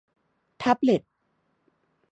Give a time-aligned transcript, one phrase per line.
[0.59, 1.01] แท็บเลต